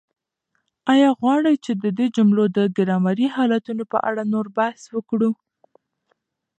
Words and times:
آیا 0.93 1.09
غواړئ 1.19 1.55
چې 1.65 1.71
د 1.83 1.85
دې 1.97 2.07
جملو 2.15 2.43
د 2.57 2.59
ګرامري 2.77 3.27
حالتونو 3.35 3.83
په 3.91 3.97
اړه 4.09 4.23
نور 4.33 4.45
بحث 4.57 4.81
وکړو؟ 4.95 5.31